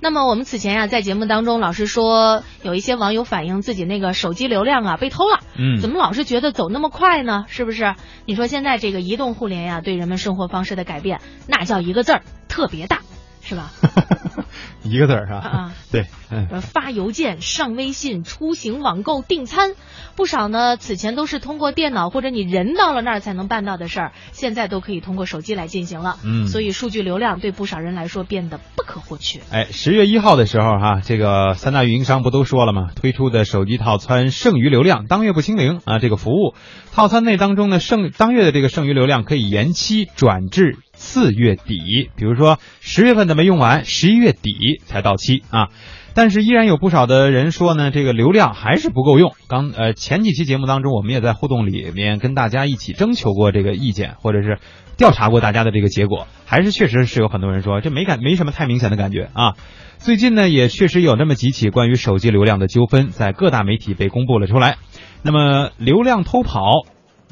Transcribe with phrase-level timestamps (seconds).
[0.00, 7.44] 那么我们此前呀、在节目当中老是说，有一些网友反映自己那个手机流量啊被偷了，嗯怎么老是觉得走那么快呢？
[7.48, 7.94] 是不是？
[8.26, 13.00] 你说现在这个移动互联呀、对人们生活方式的改变，那叫一个字儿特别大，
[13.42, 13.70] 是吧？
[14.82, 19.72] 一个字儿是吧，啊，对，嗯，呃，发邮件、上微信、出行、网购、订餐，
[20.16, 20.76] 不少呢。
[20.78, 26.16] 此前都是通过电脑或者你人到了那儿才能办到的事儿，现在都可以通过手机来进行了。
[26.24, 29.40] 嗯所以数据流量对不少人来说变得不可或缺。
[29.50, 32.88] 哎，十月一号的时候哈、这个三大运营商不都说了吗？
[32.96, 36.54] 推出的手机套餐剩余流量当月不清零啊，这个服务
[36.92, 45.68] 套餐内当中呢剩当月的这个剩余流量可以延期转至四月底，比如说十月份的没用完，十一月底才到期啊。
[46.12, 49.32] 但是依然有不少的人说呢，这个流量还是不够用。
[49.48, 54.58] 刚呃前几期节目当中，我们也在互动里面跟大家一起征求过这个意见，或者是
[54.98, 59.54] 调查过大家的这个结果，还是确实是有很多人说这没感没什么太明显的感觉啊。
[59.98, 64.76] 最近呢，也确实有那么几起关于手机流量的纠纷，在各大媒体被公布了出来。
[65.22, 66.60] 那么流量偷跑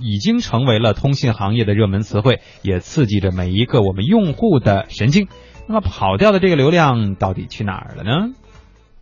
[0.00, 5.28] 已经成为了通信行业的热门词汇，也刺激着每一个我们用户的神经。
[5.68, 8.34] 那么跑掉的这个流量到底去哪儿了呢？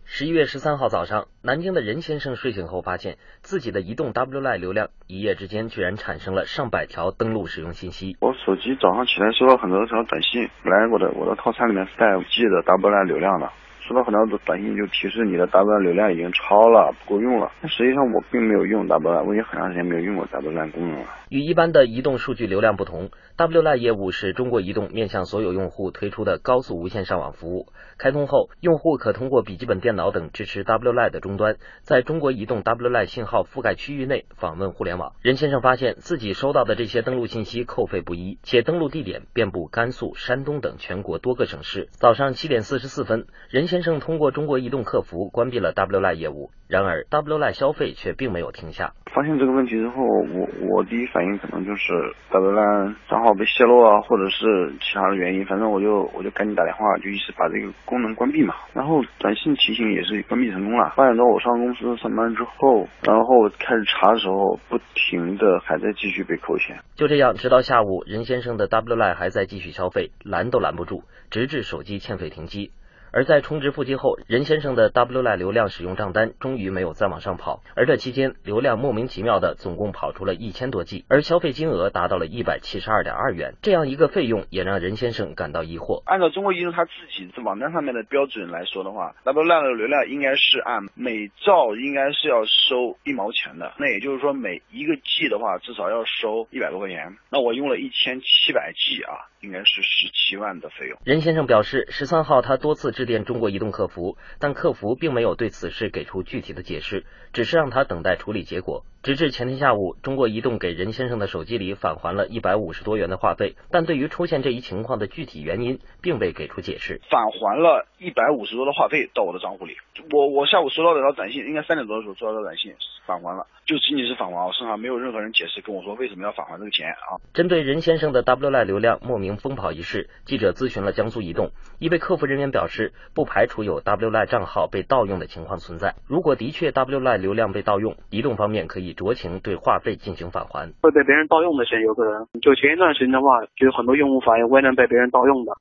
[0.09, 8.15] 十一月十三号早上，南京的任先生睡醒后发现自己的移动 W Line 流量一夜之间居然产生了上百条登录使用信息。
[8.21, 13.51] 我手机早上起来收到很多条短信，本来我的我的套餐里面是带 G 的 W Line 流量的，
[13.87, 17.51] 收到很多的短信就提示你的 WLI 流量已经超了，不够用了。
[17.61, 21.05] 但实际上我并没有用 WLI，我已经很长时间没有用过 WLI 功能了。
[21.29, 27.67] 与一般的移动数据流量不同，WLI 业务是中国移动面向所有用户推出的高速无线上网服务。
[27.97, 35.13] 开通后，用户可通过笔记本电脑等支持 WLI 的终端，在中国移动 WLI 信号覆盖区域内访问互联网。
[35.21, 41.89] 任先生发现自己收到的这些登录信息扣费不一，且登录地点遍布甘肃、山东等全国多个省市。
[41.91, 48.93] 早上七点四十四分，任先生通过中国移动客服关闭了 WLI 业务，然而 WLI 消费却并没有停下。
[49.13, 51.91] 发现这个问题之后，我我第一反应可能就是
[52.31, 58.53] WLAN 账号被泄露啊，或者是其他的原因，反正我就我就赶紧打电话，就一直把这个功能关闭嘛。
[58.73, 60.93] 然后短信提醒也是关闭成功了。
[60.95, 66.77] 八点多我上公司上班之后，然后开始查的时候，不停的还在继续被扣钱。
[66.95, 72.71] 就这样，直到下午，任先生的 WLI 还在继续消费，拦都拦不住，直至手机欠费停机。
[73.17, 86.03] 而在充值付机后，任先生的 WLI 流量使用账单终于没有再往上跑，而这期间流量莫名其妙的总共跑出了一千多 G，而消费金额达到了一百七十二点二元，这样一个费用也让任先生感到疑惑。
[86.05, 97.17] 按照中国移动它自己这网站上面的标准来说的话，WLAN 的流量应该是按每兆应该是要收一毛钱的，那也就是说每一个 G 的话至少要收一百多块钱。
[97.31, 100.99] 那我用了一千七百 G 啊，应该是十七万的费用。
[101.03, 108.83] 任先生表示，十三号他多次致电中国移动客服，但客服并没有对此事给出具体的解释，只是让他等待处理结果。
[109.01, 117.01] 直至前天下午，中国移动给任先生的手机里返还了一百五十多元的话费，但对于出现这一情况的具体原因，并未给出解释。
[117.09, 119.77] 返还了一百五十多的话费到我的账户里。
[120.11, 122.75] 我我下午收到这条短信，应该三点多的时候收到的短信，
[123.07, 127.17] 返还了，就仅仅是返还，我身上没有任何人解释跟我说为什么要返还这个钱啊。
[127.33, 135.95] 针对任先生的 WLI 流量莫名疯跑一事，记者咨询了江苏移动，一位客服人员表示，不排除有 WLI 账号被盗用的情况存在。
[136.07, 140.73] 如果的确 WLI 流量被盗用，移动方面可以酌情对话费进行返还。
[140.81, 142.27] 会被别人盗用的是有可能。
[142.41, 145.53] 就前一段时间的话，就有很多用户反映微能被别人盗用的。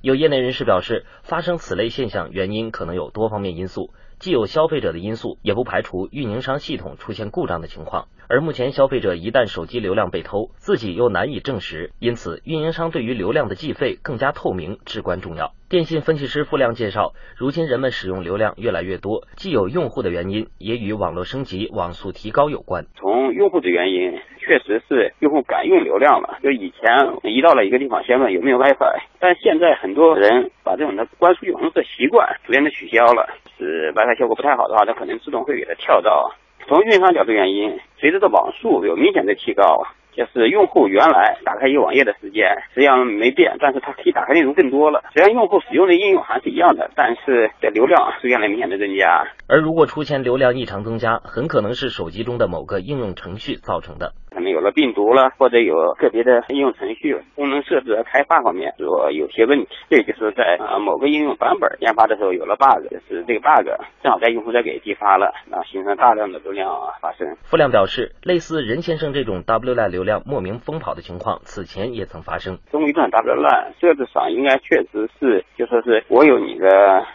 [0.00, 3.88] 有业内人士表示，发生此类现象原因可能有多方面因素，
[4.18, 8.06] 既有消费者的因素，也不排除运营商系统出现故障的情况。
[8.26, 15.52] 而目前消费者一旦手机流量被偷，自己又难以证实，因此运营商对于流量的计费更加透明至关重要。
[15.68, 22.86] 电信分析师付亮介绍，如今人们使用流量越来越多，既有用户的原因，也与网络升级、网速提高有关。
[22.96, 26.38] 从用户的原因，确实是用户敢用流量了。
[26.42, 33.28] 就以前一到了一个地方，先问有没有 WiFi，但现在很多人把这种的关数网络的习惯逐渐的取消了。
[33.64, 36.32] 是 WiFi 效果不太好的话，它可能自动会给它跳到。
[36.68, 45.02] 从运营商角度原因，随着这网速有明显的提高，就是用户原来打开一个网页的时间实际上没变，但是它可以打开内容更多了。
[45.12, 49.26] 虽然用户使用的应用还是一样的，但是的流量出现了明显的增加。
[49.48, 54.12] 而如果出现流量异常增加，很可能是手机中的某个应用程序造成的。
[54.34, 63.68] 可能有了病毒了，或者有个别的应用程序功能设置和开发方面说有些问题，这就是在啊某个应用版本研发的时候有了 bug，就是这个 bug
[64.02, 66.68] 正好在用户端给激发了，然后形成大量的流量
[67.00, 67.36] 发生。
[67.44, 72.58] 付亮表示，类似任先生这种 WLAN 流量莫名疯跑的情况，此前也曾发生。
[72.70, 76.68] 中国移动 WLAN 设置上应该确实是，就说是我有你的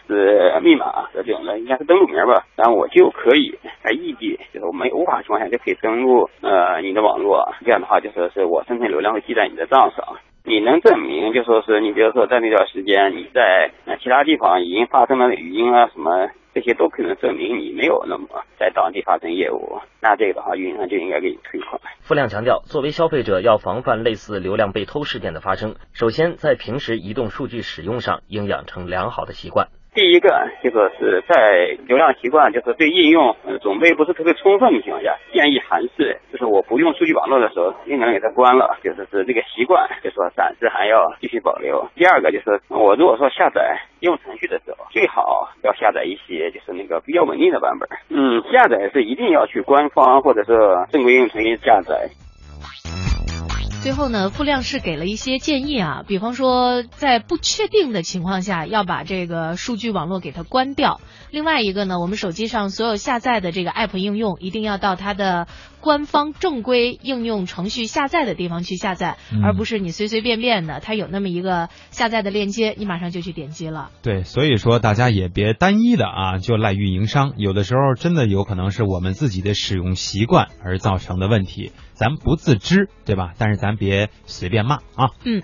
[0.06, 10.18] 是密码的这种的，应该是登录名吧，然后我就可以在异地，就是我们无法情况下就可以登录呃你的网络，这样的话就说是我生成流量会记在你的账上。
[10.42, 13.70] 你能证明，就说是你比如说在那段时间你在
[14.02, 18.26] 其他地方已经发生了语音啊什么这些都可能证明你没有那么
[18.58, 21.80] 在当地发生业务，那这个的话运营商就应该给你退款。
[22.00, 29.68] 付亮强调，作为消费者要防范类似流量被偷事件的发生，首先在平时移动数据使用上应养成良好的习惯。
[29.92, 41.88] 第一个就说是在流量习惯，就是对应用准备不是特别充分的情况下，建议还是就是我不用数据网络的时候，尽量给它关了，就是是这个习惯，就说暂时还要继续保留。
[41.96, 47.88] 第二个就是我如果说下载应用程序的时候，最好要下载一些就是那个比较稳定的版本。
[48.10, 50.52] 嗯，下载是一定要去官方或者是
[50.92, 52.08] 正规应用程序下载。
[53.82, 61.00] 最后呢，傅亮是给了一些建议啊，比方说在不确定的情况下，要把这个数据网络给它关掉。
[61.30, 65.46] 另外一个呢，我们手机上所有下载的这个 app 应用，一定要到它的
[65.80, 73.88] 官方正规应用程序下载的地方去下载，嗯而不是你随随便便的，它有那么一个下载的链接，你马上就去点击了。
[74.02, 83.32] 对，所以说大家也别单一的啊，就赖运营商，有的时候真的有可能是我们自己的使用习惯而造成的问题，咱不自知，对吧？
[83.38, 85.10] 但是咱别随便骂啊。
[85.22, 85.40] 嗯。